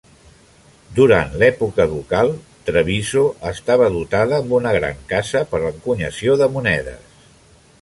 Durant 0.99 1.35
l'època 1.41 1.85
ducal, 1.91 2.31
Treviso 2.69 3.23
estava 3.51 3.91
dotada 3.99 4.39
amb 4.39 4.57
una 4.61 4.73
gran 4.79 5.05
casa 5.13 5.43
per 5.53 5.59
a 5.59 5.63
l'encunyació 5.67 6.39
de 6.43 6.49
monedes. 6.57 7.17